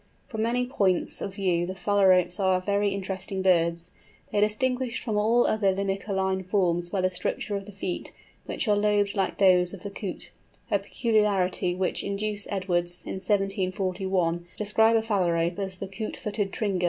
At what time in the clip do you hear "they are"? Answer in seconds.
4.31-4.41